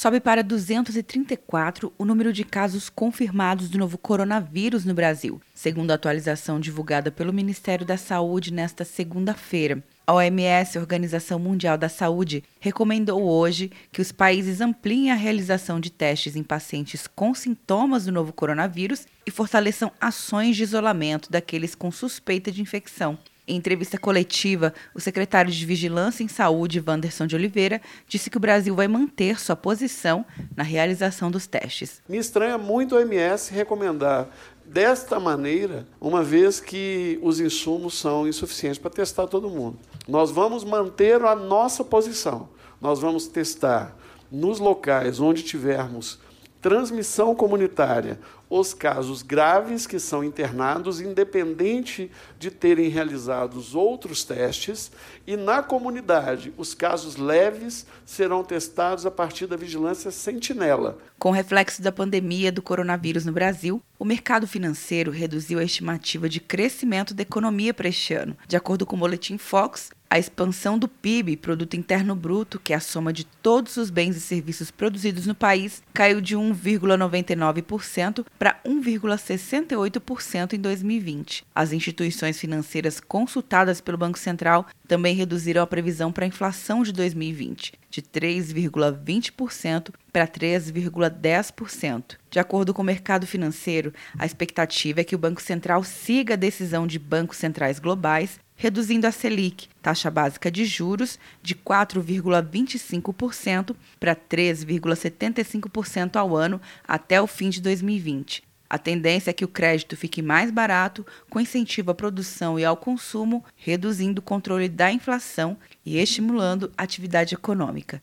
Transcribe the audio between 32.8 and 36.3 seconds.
a OMS recomendar desta maneira, uma